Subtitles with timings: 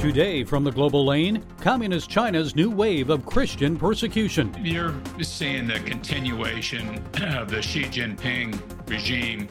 [0.00, 4.50] Today from the Global Lane, Communist China's new wave of Christian persecution.
[4.64, 8.58] You're seeing the continuation of the Xi Jinping
[8.88, 9.46] regime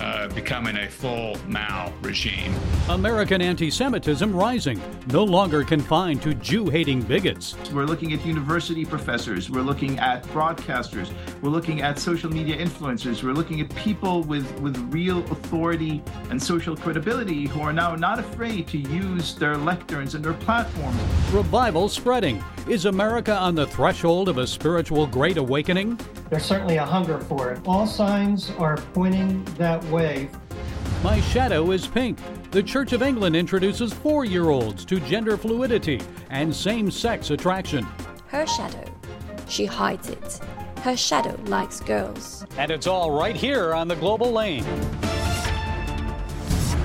[0.00, 2.54] uh, becoming a full Mao regime.
[2.88, 7.56] American anti Semitism rising, no longer confined to Jew hating bigots.
[7.72, 13.22] We're looking at university professors, we're looking at broadcasters, we're looking at social media influencers,
[13.22, 18.18] we're looking at people with, with real authority and social credibility who are now not
[18.18, 21.00] afraid to use their lecterns and their platforms.
[21.32, 22.42] Revival spreading.
[22.66, 26.00] Is America on the threshold of a spiritual great awakening?
[26.30, 27.60] There's certainly a hunger for it.
[27.66, 30.28] All signs are pointing that way.
[31.02, 32.18] My Shadow is Pink.
[32.50, 37.86] The Church of England introduces four year olds to gender fluidity and same sex attraction.
[38.26, 38.84] Her shadow.
[39.48, 40.40] She hides it.
[40.80, 42.46] Her shadow likes girls.
[42.56, 44.64] And it's all right here on the Global Lane.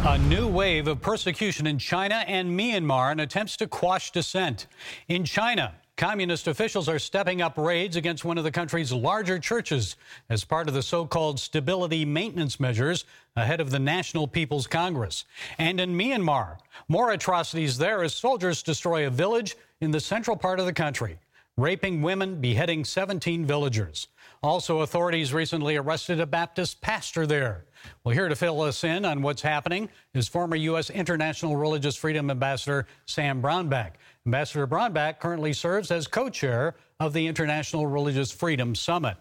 [0.06, 4.68] A new wave of persecution in China and Myanmar and attempts to quash dissent.
[5.10, 9.98] In China, Communist officials are stepping up raids against one of the country's larger churches
[10.30, 13.04] as part of the so called stability maintenance measures
[13.36, 15.26] ahead of the National People's Congress.
[15.58, 20.62] And in Myanmar, more atrocities there as soldiers destroy a village in the central part
[20.62, 21.20] of the country,
[21.58, 24.08] raping women, beheading 17 villagers.
[24.42, 27.66] Also, authorities recently arrested a Baptist pastor there.
[28.04, 30.90] Well, here to fill us in on what's happening is former U.S.
[30.90, 33.94] International Religious Freedom Ambassador Sam Brownback.
[34.26, 39.18] Ambassador Brownback currently serves as co chair of the International Religious Freedom Summit.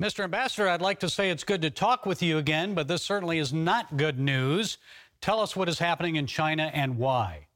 [0.00, 0.22] Mr.
[0.22, 3.38] Ambassador, I'd like to say it's good to talk with you again, but this certainly
[3.38, 4.78] is not good news.
[5.20, 7.48] Tell us what is happening in China and why.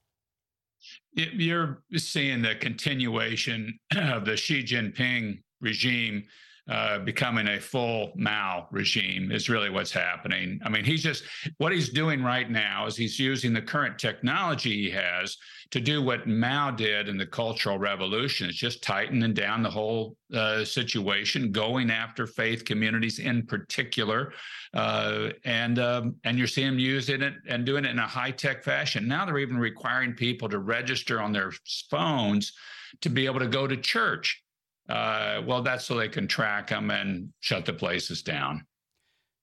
[1.12, 6.24] You're seeing the continuation of the Xi Jinping regime
[6.68, 10.60] uh, becoming a full Mao regime is really what's happening.
[10.64, 11.24] I mean, he's just
[11.56, 15.36] what he's doing right now is he's using the current technology he has
[15.70, 18.48] to do what Mao did in the Cultural Revolution.
[18.48, 24.32] It's just tightening down the whole uh, situation, going after faith communities in particular,
[24.74, 28.30] uh, and um, and you're seeing him using it and doing it in a high
[28.30, 29.08] tech fashion.
[29.08, 31.52] Now they're even requiring people to register on their
[31.90, 32.52] phones
[33.00, 34.42] to be able to go to church.
[34.88, 38.64] Uh, well, that's so they can track them and shut the places down.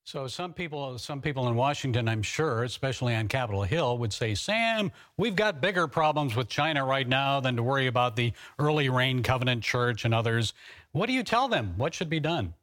[0.04, 4.36] So some people, some people in Washington, I'm sure, especially on Capitol Hill, would say,
[4.36, 8.88] "Sam, we've got bigger problems with China right now than to worry about the Early
[8.88, 10.54] Rain Covenant Church and others."
[10.92, 11.74] What do you tell them?
[11.76, 12.54] What should be done?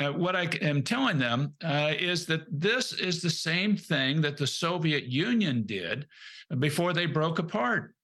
[0.00, 4.38] Uh, what I am telling them uh, is that this is the same thing that
[4.38, 6.06] the Soviet Union did
[6.58, 7.94] before they broke apart.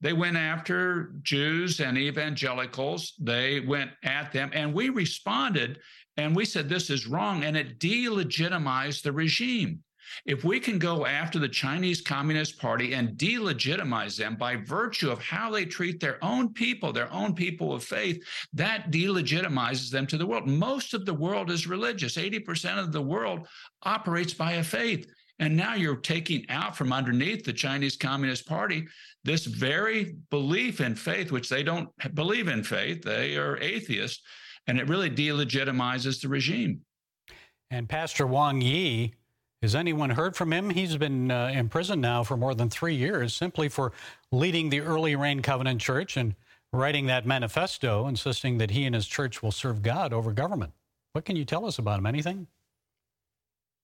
[0.00, 3.14] They went after Jews and evangelicals.
[3.18, 5.78] They went at them, and we responded
[6.16, 9.82] and we said this is wrong, and it delegitimized the regime.
[10.24, 15.20] If we can go after the Chinese Communist Party and delegitimize them by virtue of
[15.20, 20.16] how they treat their own people, their own people of faith, that delegitimizes them to
[20.16, 20.46] the world.
[20.46, 22.16] Most of the world is religious.
[22.16, 23.48] 80% of the world
[23.82, 25.06] operates by a faith.
[25.38, 28.86] And now you're taking out from underneath the Chinese Communist Party
[29.24, 34.22] this very belief in faith, which they don't believe in faith, they are atheists,
[34.66, 36.80] and it really delegitimizes the regime.
[37.70, 39.14] And Pastor Wang Yi,
[39.62, 40.70] has anyone heard from him?
[40.70, 43.92] He's been uh, in prison now for more than three years simply for
[44.30, 46.34] leading the Early Rain Covenant Church and
[46.72, 50.72] writing that manifesto insisting that he and his church will serve God over government.
[51.12, 52.06] What can you tell us about him?
[52.06, 52.46] Anything?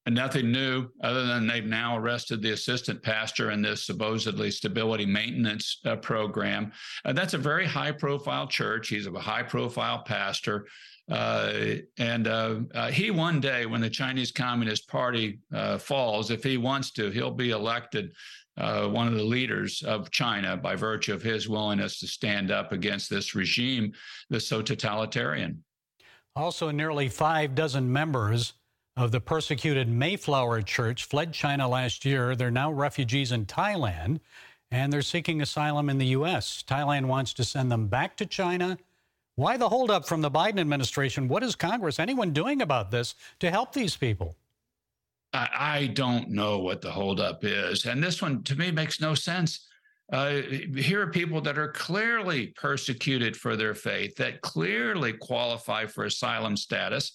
[0.05, 5.07] And nothing new other than they've now arrested the assistant pastor in this supposedly stability
[5.07, 6.73] maintenance uh, program.
[7.05, 8.89] Uh, that's a very high profile church.
[8.89, 10.67] He's a high profile pastor.
[11.11, 16.43] Uh, and uh, uh, he one day, when the Chinese Communist Party uh, falls, if
[16.43, 18.13] he wants to, he'll be elected
[18.57, 23.09] one of the leaders of China by virtue of his willingness to stand up against
[23.09, 23.93] this regime
[24.31, 25.63] that's so totalitarian.
[26.37, 28.55] Also, nearly five dozen members
[28.97, 32.37] of the persecuted Mayflower Church fled China last year.
[32.37, 34.21] They're now refugees in Thailand
[34.71, 36.65] and they're seeking asylum in the U.S.
[36.67, 38.79] Thailand wants to send them back to China.
[39.35, 41.29] Why the holdup from the Biden administration?
[41.29, 44.37] What is Congress, anyone doing about this to help these people?
[45.35, 47.87] I don't know what the holdup is.
[47.87, 49.67] And this one, to me, makes no sense.
[50.13, 50.43] Uh,
[50.77, 56.55] here are people that are clearly persecuted for their faith, that clearly qualify for asylum
[56.55, 57.13] status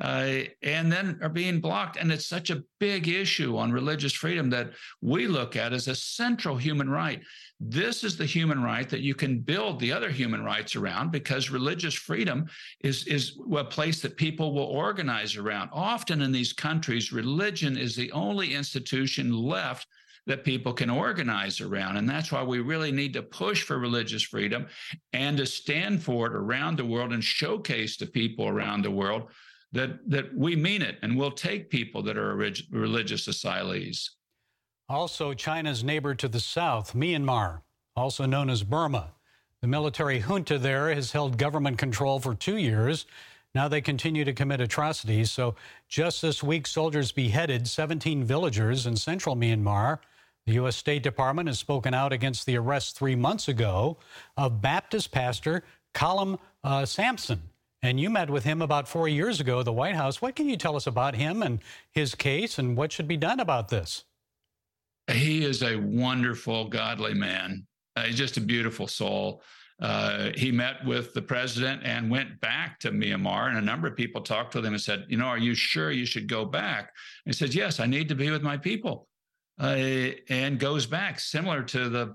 [0.00, 1.96] uh, and then are being blocked.
[1.96, 5.94] And it's such a big issue on religious freedom that we look at as a
[5.94, 7.20] central human right.
[7.60, 11.50] This is the human right that you can build the other human rights around because
[11.50, 12.46] religious freedom
[12.84, 15.70] is, is a place that people will organize around.
[15.72, 19.88] Often in these countries, religion is the only institution left
[20.28, 21.96] that people can organize around.
[21.96, 24.66] And that's why we really need to push for religious freedom
[25.14, 29.30] and to stand for it around the world and showcase to people around the world
[29.72, 34.08] that, that we mean it and we'll take people that are religious asylees.
[34.88, 37.60] Also, China's neighbor to the south, Myanmar,
[37.94, 39.12] also known as Burma.
[39.60, 43.06] The military junta there has held government control for two years.
[43.54, 45.30] Now they continue to commit atrocities.
[45.30, 45.56] So,
[45.88, 49.98] just this week, soldiers beheaded 17 villagers in central Myanmar.
[50.46, 50.76] The U.S.
[50.76, 53.98] State Department has spoken out against the arrest three months ago
[54.36, 55.64] of Baptist pastor
[55.94, 57.42] Hkalam uh, Samson.
[57.82, 60.20] And you met with him about four years ago at the White House.
[60.20, 61.60] What can you tell us about him and
[61.92, 64.04] his case and what should be done about this?
[65.10, 67.66] He is a wonderful, godly man.
[67.96, 69.42] Uh, he's just a beautiful soul.
[69.80, 73.48] Uh, he met with the president and went back to Myanmar.
[73.48, 75.92] And a number of people talked to him and said, You know, are you sure
[75.92, 76.92] you should go back?
[77.24, 79.06] And he said, Yes, I need to be with my people
[79.60, 82.14] uh, and goes back, similar to the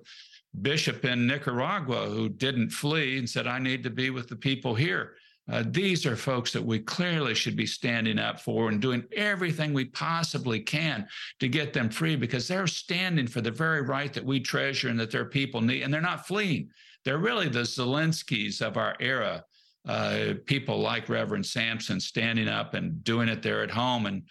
[0.62, 4.76] bishop in Nicaragua who didn't flee and said, I need to be with the people
[4.76, 5.16] here.
[5.52, 9.74] Uh, these are folks that we clearly should be standing up for and doing everything
[9.74, 11.06] we possibly can
[11.40, 15.00] to get them free because they're standing for the very right that we treasure and
[15.00, 16.70] that their people need, and they're not fleeing.
[17.04, 19.44] They're really the Zelenskys of our era.
[19.86, 24.24] Uh, people like Reverend Samson standing up and doing it there at home and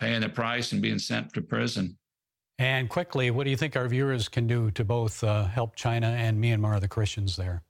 [0.00, 1.96] paying the price and being sent to prison.
[2.58, 6.08] And quickly, what do you think our viewers can do to both uh, help China
[6.08, 7.62] and Myanmar, the Christians there?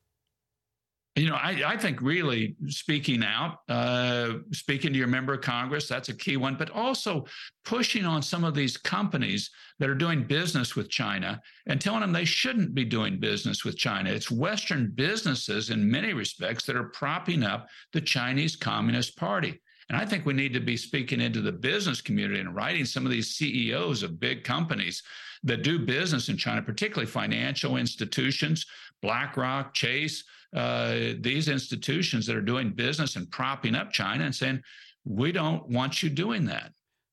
[1.16, 5.88] You know, I, I think really speaking out, uh, speaking to your member of Congress,
[5.88, 7.24] that's a key one, but also
[7.64, 12.12] pushing on some of these companies that are doing business with China and telling them
[12.12, 14.10] they shouldn't be doing business with China.
[14.10, 19.58] It's Western businesses in many respects that are propping up the Chinese Communist Party.
[19.88, 23.04] And I think we need to be speaking into the business community and writing some
[23.04, 25.02] of these CEOs of big companies
[25.44, 28.66] that do business in China, particularly financial institutions,
[29.00, 30.24] BlackRock, Chase,
[30.54, 34.60] uh, these institutions that are doing business and propping up China and saying,
[35.04, 36.72] we don't want you doing that.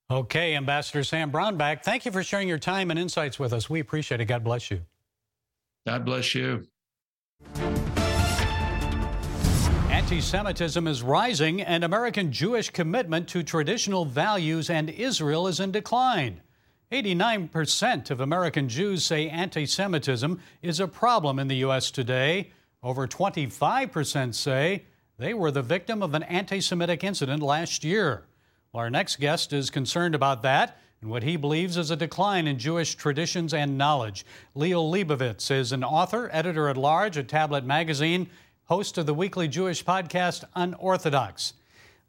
[0.09, 3.69] Okay, Ambassador Sam Brownback, thank you for sharing your time and insights with us.
[3.69, 4.25] We appreciate it.
[4.25, 4.81] God bless you.
[5.85, 6.67] God bless you.
[10.03, 15.71] Anti Semitism is rising, and American Jewish commitment to traditional values and Israel is in
[15.71, 16.41] decline.
[16.91, 21.89] 89% of American Jews say anti Semitism is a problem in the U.S.
[21.89, 22.51] today.
[22.83, 24.83] Over 25% say
[25.17, 28.25] they were the victim of an anti Semitic incident last year.
[28.73, 32.47] Well, our next guest is concerned about that and what he believes is a decline
[32.47, 34.25] in Jewish traditions and knowledge.
[34.55, 38.29] Liel Leibovitz is an author, editor at large at Tablet Magazine,
[38.73, 41.53] host of the weekly Jewish podcast Unorthodox.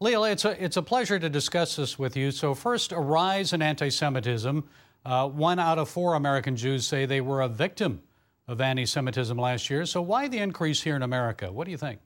[0.00, 2.30] Liel, it's a, it's a pleasure to discuss this with you.
[2.30, 4.64] So, first, a rise in anti Semitism.
[5.04, 8.00] Uh, one out of four American Jews say they were a victim
[8.48, 9.84] of anti Semitism last year.
[9.84, 11.52] So, why the increase here in America?
[11.52, 12.00] What do you think?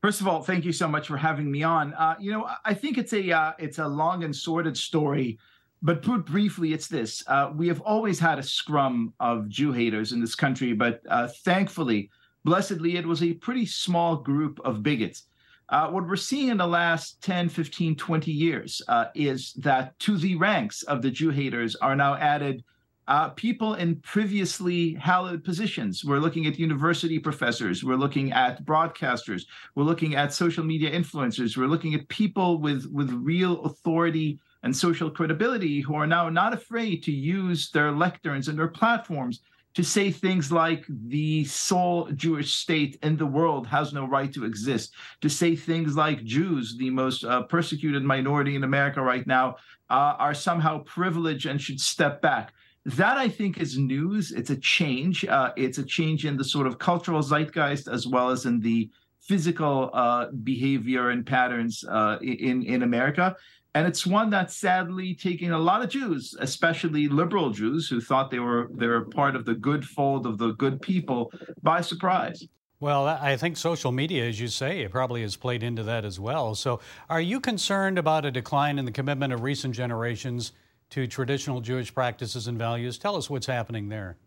[0.00, 1.94] First of all, thank you so much for having me on.
[1.94, 5.38] Uh, you know, I think it's a uh, it's a long and sordid story,
[5.82, 10.10] but put briefly, it's this: uh, we have always had a scrum of Jew haters
[10.10, 12.10] in this country, but uh, thankfully,
[12.44, 15.24] blessedly, it was a pretty small group of bigots.
[15.68, 20.18] Uh, what we're seeing in the last 10, 15, 20 years uh, is that to
[20.18, 22.62] the ranks of the Jew haters are now added
[23.08, 26.04] uh, people in previously hallowed positions.
[26.04, 27.82] We're looking at university professors.
[27.82, 29.42] We're looking at broadcasters.
[29.74, 31.56] We're looking at social media influencers.
[31.56, 36.52] We're looking at people with, with real authority and social credibility who are now not
[36.52, 39.40] afraid to use their lecterns and their platforms
[39.74, 44.44] to say things like the sole Jewish state in the world has no right to
[44.44, 49.56] exist, to say things like Jews, the most uh, persecuted minority in America right now,
[49.90, 52.52] uh, are somehow privileged and should step back
[52.84, 54.32] that I think is news.
[54.32, 55.24] It's a change.
[55.24, 58.90] Uh, it's a change in the sort of cultural zeitgeist as well as in the
[59.20, 63.36] physical uh, behavior and patterns uh, in in America.
[63.74, 68.30] And it's one that's sadly taking a lot of Jews, especially liberal Jews, who thought
[68.30, 72.46] they were they were part of the good fold of the good people, by surprise.
[72.80, 76.18] Well, I think social media, as you say, it probably has played into that as
[76.18, 76.56] well.
[76.56, 80.52] So, are you concerned about a decline in the commitment of recent generations
[80.92, 82.98] to traditional Jewish practices and values.
[82.98, 84.18] Tell us what's happening there.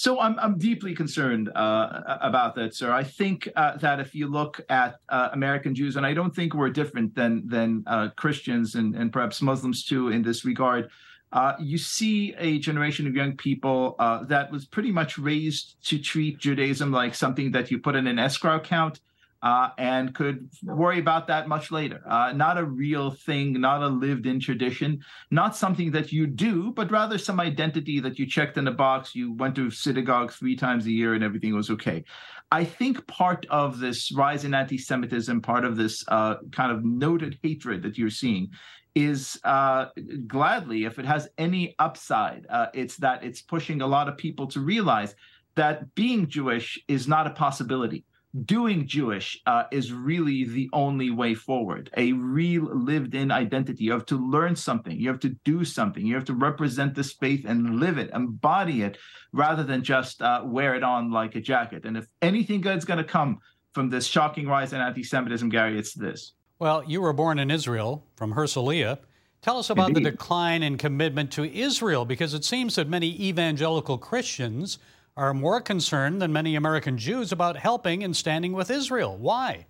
[0.00, 2.90] So I'm I'm deeply concerned uh, about that, sir.
[2.90, 6.54] I think uh, that if you look at uh, American Jews, and I don't think
[6.54, 10.88] we're different than than uh, Christians and, and perhaps Muslims too in this regard,
[11.34, 15.98] uh, you see a generation of young people uh, that was pretty much raised to
[15.98, 19.00] treat Judaism like something that you put in an escrow account
[19.42, 22.02] uh, and could worry about that much later.
[22.06, 26.72] Uh, not a real thing, not a lived in tradition, not something that you do,
[26.72, 29.14] but rather some identity that you checked in a box.
[29.14, 32.04] You went to synagogue three times a year and everything was okay.
[32.52, 36.84] I think part of this rise in anti Semitism, part of this uh, kind of
[36.84, 38.50] noted hatred that you're seeing,
[38.94, 39.86] is uh,
[40.26, 44.48] gladly, if it has any upside, uh, it's that it's pushing a lot of people
[44.48, 45.14] to realize
[45.54, 48.04] that being Jewish is not a possibility
[48.44, 51.90] doing Jewish uh, is really the only way forward.
[51.96, 53.84] A real lived in identity.
[53.84, 54.98] You have to learn something.
[54.98, 56.06] You have to do something.
[56.06, 58.98] You have to represent this faith and live it, embody it,
[59.32, 61.84] rather than just uh, wear it on like a jacket.
[61.84, 63.38] And if anything good's going to come
[63.72, 66.32] from this shocking rise in anti Semitism, Gary, it's this.
[66.58, 68.98] Well, you were born in Israel from Herzliya.
[69.42, 70.04] Tell us about Indeed.
[70.04, 74.78] the decline in commitment to Israel, because it seems that many evangelical Christians
[75.20, 79.18] are more concerned than many American Jews about helping and standing with Israel.
[79.18, 79.66] Why?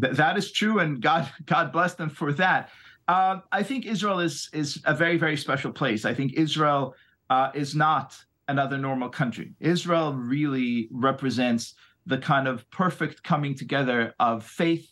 [0.00, 2.70] Th- that is true, and God God bless them for that.
[3.06, 6.04] Uh, I think Israel is is a very very special place.
[6.04, 6.96] I think Israel
[7.30, 8.16] uh, is not
[8.48, 9.54] another normal country.
[9.60, 11.74] Israel really represents
[12.06, 14.86] the kind of perfect coming together of faith,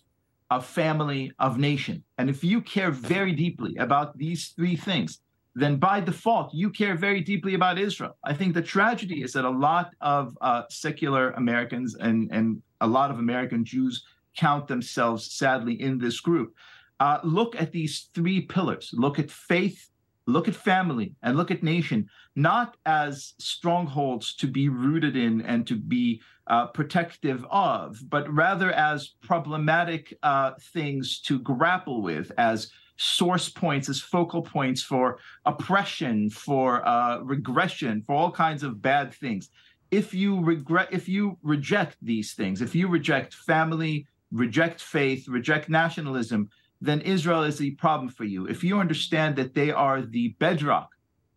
[0.53, 2.05] of family, of nation.
[2.17, 5.19] And if you care very deeply about these three things,
[5.61, 8.17] then by default, you care very deeply about Israel.
[8.25, 12.87] I think the tragedy is that a lot of uh, secular Americans and, and a
[12.87, 14.05] lot of American Jews
[14.37, 16.55] count themselves, sadly, in this group.
[17.01, 19.89] Uh, look at these three pillars look at faith,
[20.27, 25.67] look at family, and look at nation, not as strongholds to be rooted in and
[25.67, 32.71] to be uh, protective of, but rather as problematic uh, things to grapple with, as
[33.01, 39.15] source points as focal points for oppression, for uh, regression, for all kinds of bad
[39.15, 39.49] things.
[39.91, 45.71] If you regret, if you reject these things, if you reject family, reject faith, reject
[45.71, 46.51] nationalism,
[46.83, 48.47] then Israel is the problem for you.
[48.47, 50.91] If you understand that they are the bedrock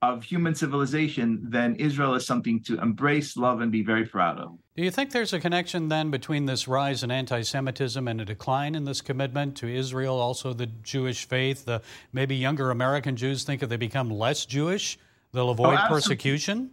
[0.04, 4.58] of human civilization, then Israel is something to embrace, love, and be very proud of.
[4.76, 8.26] Do you think there's a connection then between this rise in anti Semitism and a
[8.26, 11.64] decline in this commitment to Israel, also the Jewish faith?
[11.64, 11.82] The,
[12.12, 15.00] maybe younger American Jews think if they become less Jewish,
[15.32, 16.72] they'll avoid oh, persecution?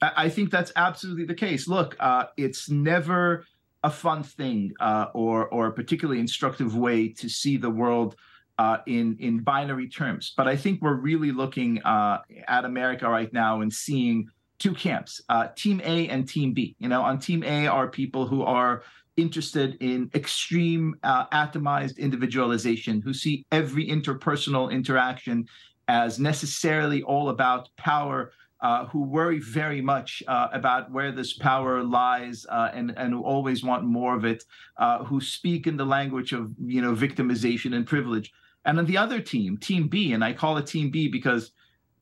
[0.00, 1.66] I think that's absolutely the case.
[1.66, 3.44] Look, uh, it's never
[3.82, 8.14] a fun thing uh, or, or a particularly instructive way to see the world
[8.60, 10.34] uh, in in binary terms.
[10.36, 15.22] But I think we're really looking uh, at America right now and seeing two camps:
[15.30, 16.76] uh, Team A and Team B.
[16.78, 18.82] You know, on Team A are people who are
[19.16, 25.46] interested in extreme uh, atomized individualization, who see every interpersonal interaction
[25.88, 28.32] as necessarily all about power.
[28.62, 33.22] Uh, who worry very much uh, about where this power lies uh, and and who
[33.22, 34.44] always want more of it,
[34.76, 38.30] uh, who speak in the language of you know victimization and privilege.
[38.64, 41.52] And then the other team, Team B, and I call it Team B because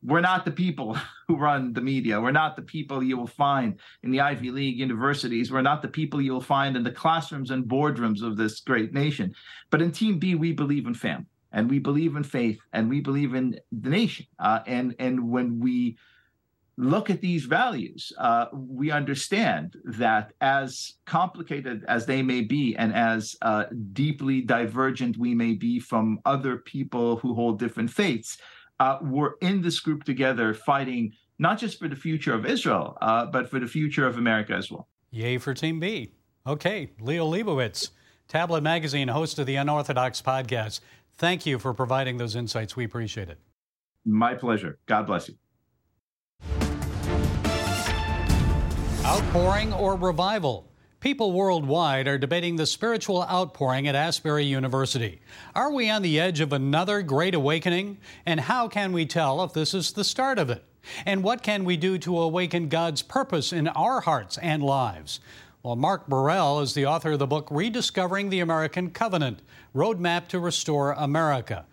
[0.03, 0.97] we're not the people
[1.29, 2.21] who run the media.
[2.21, 5.53] We're not the people you will find in the Ivy League universities.
[5.53, 8.93] We're not the people you will find in the classrooms and boardrooms of this great
[8.93, 9.35] nation.
[9.71, 13.01] But in Team B, we believe in family and we believe in faith and we
[13.01, 14.27] believe in the nation.
[14.39, 15.97] Uh, and and when we
[16.79, 22.95] look at these values, uh, we understand that as complicated as they may be and
[22.95, 28.39] as uh, deeply divergent we may be from other people who hold different faiths,
[28.79, 33.27] uh, we're in this group together fighting not just for the future of Israel, uh,
[33.27, 34.89] but for the future of America as well.
[35.11, 36.13] Yay for Team B.
[36.47, 37.91] Okay, Liel Leibovitz,
[38.29, 40.81] Tablet Magazine, host of the Unorthodox podcast.
[41.17, 42.77] Thank you for providing those insights.
[42.77, 43.39] We appreciate it.
[44.05, 44.79] My pleasure.
[44.87, 45.35] God bless you.
[49.09, 50.69] Outpouring or revival?
[51.01, 55.23] People worldwide are debating the spiritual outpouring at Asbury University.
[55.55, 57.97] Are we on the edge of another great awakening?
[58.27, 60.63] And how can we tell if this is the start of it?
[61.07, 65.21] And what can we do to awaken God's purpose in our hearts and lives?
[65.63, 69.41] Well, Mark Burrell is the author of the book Rediscovering the American Covenant
[69.75, 71.65] Roadmap to Restore America.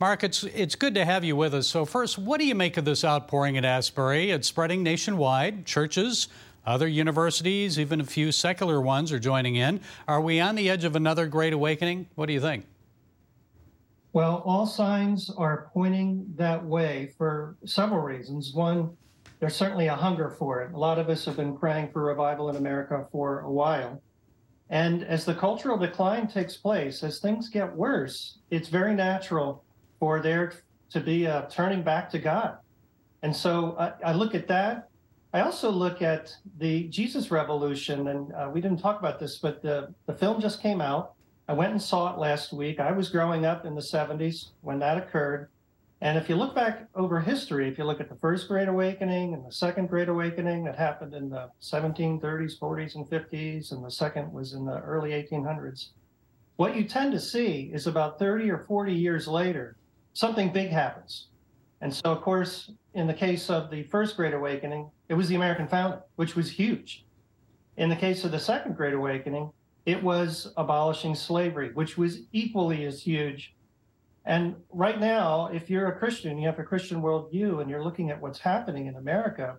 [0.00, 1.66] Mark, it's, it's good to have you with us.
[1.66, 4.30] So, first, what do you make of this outpouring at Asbury?
[4.30, 5.66] It's spreading nationwide.
[5.66, 6.28] Churches,
[6.68, 9.80] other universities, even a few secular ones, are joining in.
[10.06, 12.06] Are we on the edge of another great awakening?
[12.14, 12.66] What do you think?
[14.12, 18.52] Well, all signs are pointing that way for several reasons.
[18.52, 18.96] One,
[19.40, 20.74] there's certainly a hunger for it.
[20.74, 24.02] A lot of us have been praying for revival in America for a while.
[24.68, 29.64] And as the cultural decline takes place, as things get worse, it's very natural
[29.98, 30.52] for there
[30.90, 32.58] to be a turning back to God.
[33.22, 34.87] And so I, I look at that
[35.34, 39.60] I also look at the Jesus Revolution, and uh, we didn't talk about this, but
[39.60, 41.12] the, the film just came out.
[41.48, 42.80] I went and saw it last week.
[42.80, 45.48] I was growing up in the 70s when that occurred.
[46.00, 49.34] And if you look back over history, if you look at the first Great Awakening
[49.34, 53.90] and the second Great Awakening that happened in the 1730s, 40s, and 50s, and the
[53.90, 55.88] second was in the early 1800s,
[56.56, 59.76] what you tend to see is about 30 or 40 years later,
[60.14, 61.26] something big happens.
[61.80, 65.36] And so, of course, in the case of the first Great Awakening, it was the
[65.36, 67.04] American founding, which was huge.
[67.76, 69.50] In the case of the second Great Awakening,
[69.86, 73.54] it was abolishing slavery, which was equally as huge
[74.28, 78.10] and right now, if you're a Christian, you have a Christian worldview, and you're looking
[78.10, 79.56] at what's happening in America,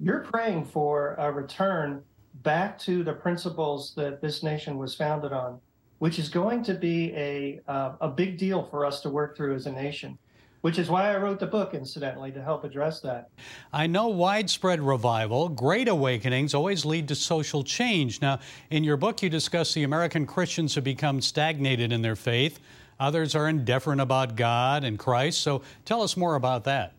[0.00, 2.02] you're praying for a return
[2.42, 5.60] back to the principles that this nation was founded on,
[6.00, 9.54] which is going to be a uh, a big deal for us to work through
[9.54, 10.18] as a nation.
[10.60, 13.30] Which is why I wrote the book, incidentally, to help address that.
[13.72, 18.20] I know widespread revival, great awakenings always lead to social change.
[18.20, 22.58] Now, in your book, you discuss the American Christians who become stagnated in their faith,
[23.00, 25.40] Others are indifferent about God and Christ.
[25.40, 26.94] So tell us more about that.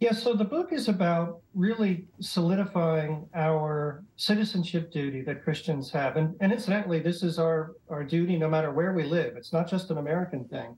[0.00, 6.16] Yeah, so the book is about really solidifying our citizenship duty that Christians have.
[6.16, 9.36] And, and incidentally, this is our, our duty no matter where we live.
[9.36, 10.76] It's not just an American thing.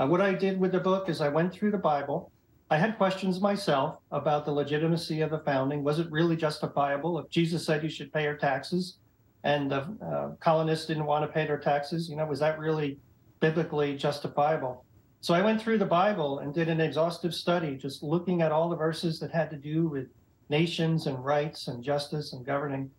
[0.00, 2.32] Uh, what I did with the book is I went through the Bible.
[2.70, 5.84] I had questions myself about the legitimacy of the founding.
[5.84, 7.18] Was it really justifiable?
[7.18, 8.96] If Jesus said you should pay your taxes,
[9.44, 12.08] and the uh, colonists didn't want to pay their taxes.
[12.08, 12.98] You know, was that really
[13.40, 14.84] biblically justifiable?
[15.20, 18.70] So I went through the Bible and did an exhaustive study, just looking at all
[18.70, 20.06] the verses that had to do with
[20.48, 22.90] nations and rights and justice and governing.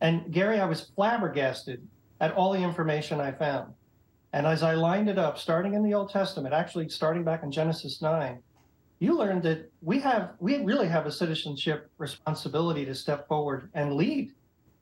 [0.00, 1.84] And Gary, I was flabbergasted
[2.20, 3.72] at all the information I found.
[4.34, 7.52] And as I lined it up, starting in the Old Testament, actually starting back in
[7.52, 8.42] Genesis 9,
[8.98, 13.94] you learned that we have we really have a citizenship responsibility to step forward and
[13.94, 14.32] lead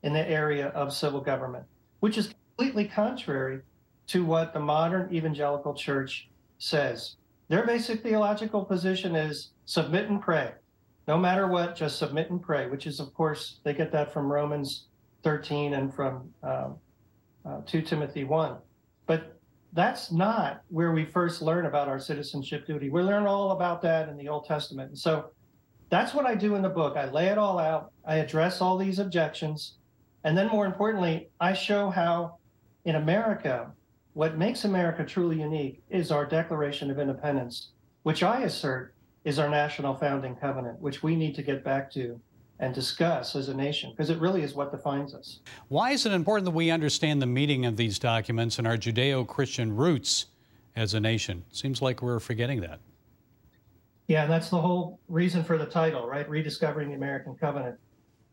[0.04, 1.66] in the area of civil government,
[2.00, 3.60] which is completely contrary
[4.06, 7.16] to what the modern evangelical church says.
[7.48, 10.52] Their basic theological position is submit and pray.
[11.06, 14.32] No matter what, just submit and pray, which is, of course, they get that from
[14.32, 14.86] Romans
[15.24, 16.76] 13 and from um,
[17.44, 18.56] uh, 2 Timothy 1.
[19.04, 19.36] But
[19.72, 22.90] that's not where we first learn about our citizenship duty.
[22.90, 24.90] We learn all about that in the Old Testament.
[24.90, 25.30] And so
[25.88, 26.96] that's what I do in the book.
[26.96, 29.74] I lay it all out, I address all these objections,
[30.24, 32.38] and then, more importantly, I show how
[32.84, 33.70] in America,
[34.14, 37.70] what makes America truly unique is our Declaration of Independence,
[38.04, 42.20] which I assert is our national founding covenant, which we need to get back to
[42.62, 45.40] and discuss as a nation, because it really is what defines us.
[45.68, 49.26] Why is it important that we understand the meaning of these documents and our Judeo
[49.26, 50.26] Christian roots
[50.74, 51.44] as a nation?
[51.52, 52.80] Seems like we're forgetting that.
[54.06, 56.28] Yeah, and that's the whole reason for the title, right?
[56.28, 57.78] Rediscovering the American Covenant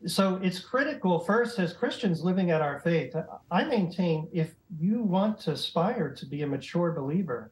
[0.05, 3.13] so it's critical first as Christians living at our faith.
[3.51, 7.51] I maintain if you want to aspire to be a mature believer,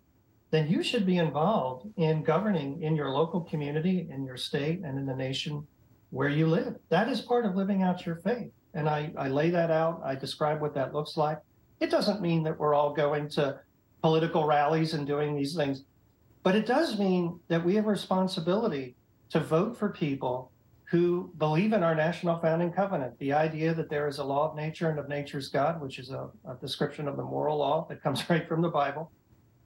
[0.49, 4.97] then you should be involved in governing in your local community, in your state, and
[4.97, 5.67] in the nation
[6.09, 6.75] where you live.
[6.89, 8.51] That is part of living out your faith.
[8.73, 10.01] And I, I lay that out.
[10.03, 11.39] I describe what that looks like.
[11.79, 13.59] It doesn't mean that we're all going to
[14.01, 15.83] political rallies and doing these things,
[16.43, 18.95] but it does mean that we have a responsibility
[19.29, 20.51] to vote for people
[20.89, 24.55] who believe in our national founding covenant, the idea that there is a law of
[24.55, 28.01] nature and of nature's God, which is a, a, description of the moral law that
[28.01, 29.11] comes right from the Bible,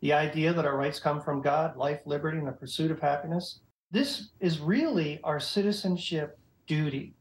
[0.02, 3.60] the idea that our rights come from God, life, liberty, and the pursuit of happiness.
[3.92, 7.14] This is really our citizenship duty.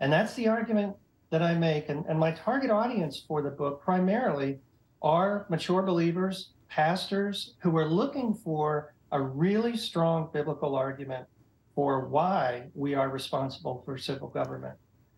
[0.00, 0.94] And that's the argument
[1.30, 1.88] that I make.
[1.88, 4.58] And, and my target audience for the book primarily
[5.00, 11.26] are mature believers, pastors who are looking for a really strong biblical argument
[11.74, 14.74] for why we are responsible for civil government.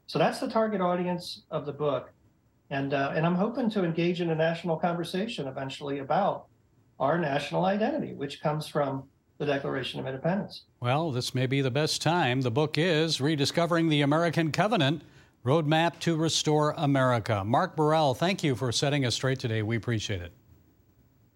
[0.06, 2.12] So that's the target audience of the book.
[2.70, 6.46] And, uh, and I'm hoping to engage in a national conversation eventually about
[7.00, 9.04] our national identity, which comes from
[9.44, 10.62] the Declaration of Independence.
[10.80, 12.40] Well, this may be the best time.
[12.40, 15.02] The book is Rediscovering the American Covenant
[15.44, 17.44] Roadmap to Restore America.
[17.44, 19.62] Mark Burrell, thank you for setting us straight today.
[19.62, 20.32] We appreciate it.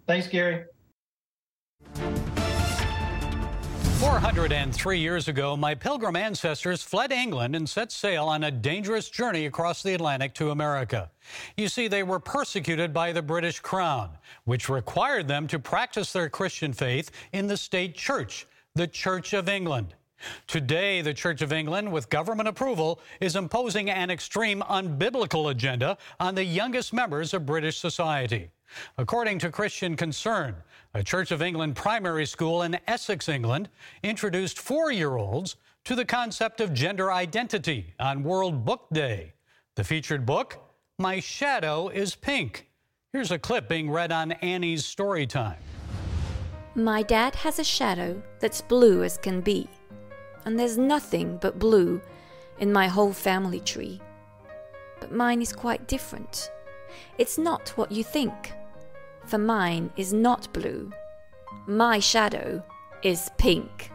[0.07, 0.65] Thanks, Gary.
[4.21, 9.47] 403 years ago, my pilgrim ancestors fled England and set sail on a dangerous journey
[9.47, 11.09] across the Atlantic to America.
[11.57, 14.11] You see, they were persecuted by the British Crown,
[14.45, 19.49] which required them to practice their Christian faith in the state church, the Church of
[19.49, 19.95] England.
[20.49, 26.35] Today, the Church of England, with government approval, is imposing an extreme unbiblical agenda on
[26.35, 28.51] the youngest members of British society.
[28.99, 30.57] According to Christian Concern,
[30.95, 33.69] a Church of England primary school in Essex, England,
[34.03, 39.35] introduced four year olds to the concept of gender identity on World Book Day.
[39.77, 40.59] The featured book,
[40.99, 42.69] My Shadow is Pink.
[43.13, 45.59] Here's a clip being read on Annie's story time.
[46.75, 49.69] My dad has a shadow that's blue as can be,
[50.45, 52.01] and there's nothing but blue
[52.59, 54.01] in my whole family tree.
[55.01, 56.51] But mine is quite different.
[57.19, 58.53] It's not what you think,
[59.29, 60.91] for mine is not blue.
[61.67, 62.65] My shadow
[63.03, 63.91] is pink.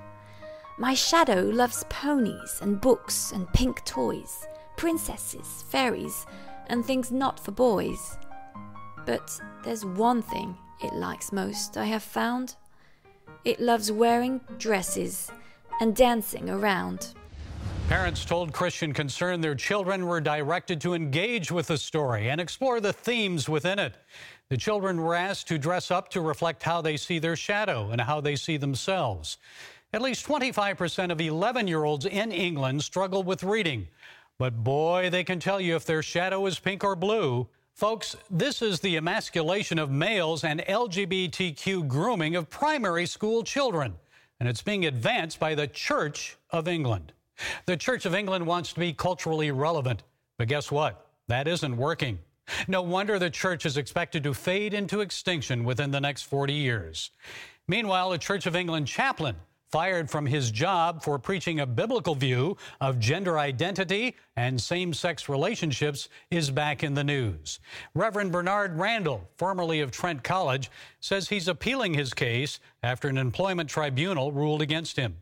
[0.78, 6.26] My shadow loves ponies and books and pink toys, princesses, fairies,
[6.68, 8.18] and things not for boys.
[9.06, 12.56] But there's one thing it likes most, I have found.
[13.44, 15.32] It loves wearing dresses
[15.82, 17.14] and dancing around.
[17.90, 22.80] Parents told Christian Concern their children were directed to engage with the story and explore
[22.80, 23.96] the themes within it.
[24.50, 28.00] The children were asked to dress up to reflect how they see their shadow and
[28.00, 29.38] how they see themselves.
[29.92, 33.90] At least 25% of 11 year olds in England struggle with reading.
[34.40, 37.48] But boy, they can tell you if their shadow is pink or blue.
[37.74, 43.96] Folks, this is the emasculation of males and LGBTQ grooming of primary school children,
[44.40, 47.14] and it's being advanced by the Church of England.
[47.66, 50.04] The Church of England wants to be culturally relevant,
[50.38, 51.08] but guess what?
[51.28, 52.20] That isn't working.
[52.68, 57.12] No wonder the church is expected to fade into extinction within the next 40 years.
[57.68, 59.38] Meanwhile, a Church of England chaplain
[59.74, 65.28] fired from his job for preaching a biblical view of gender identity and same sex
[65.28, 67.60] relationships is back in the news.
[67.96, 70.70] Reverend Bernard Randall, formerly of Trent College,
[71.00, 75.16] says he's appealing his case after an employment tribunal ruled against him.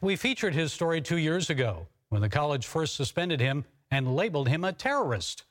[0.00, 4.48] We featured his story two years ago when the college first suspended him and labeled
[4.48, 5.44] him a terrorist.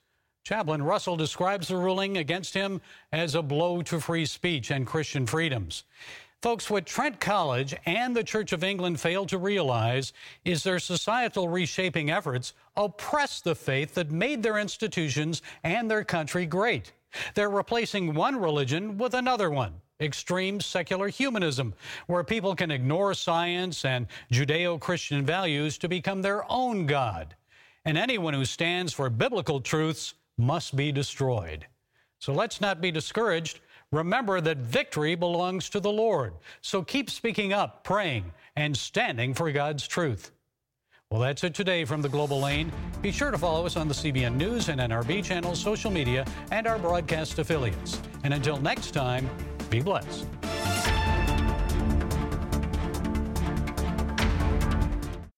[0.43, 2.81] Chaplain Russell describes the ruling against him
[3.11, 5.83] as a blow to free speech and Christian freedoms.
[6.41, 10.11] Folks, what Trent College and the Church of England fail to realize
[10.43, 16.47] is their societal reshaping efforts oppress the faith that made their institutions and their country
[16.47, 16.93] great.
[17.35, 21.73] They're replacing one religion with another one extreme secular humanism,
[22.07, 27.35] where people can ignore science and Judeo Christian values to become their own God.
[27.85, 31.65] And anyone who stands for biblical truths must be destroyed.
[32.19, 33.59] So let's not be discouraged.
[33.91, 36.33] Remember that victory belongs to the Lord.
[36.61, 40.31] So keep speaking up, praying, and standing for God's truth.
[41.09, 42.71] Well, that's it today from the Global Lane.
[43.01, 46.65] Be sure to follow us on the CBN News and NRB channels, social media, and
[46.67, 47.99] our broadcast affiliates.
[48.23, 49.29] And until next time,
[49.71, 50.50] be blessed.